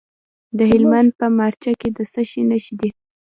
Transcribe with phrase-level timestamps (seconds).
[0.57, 2.89] د هلمند په مارجه کې د څه شي نښې دي؟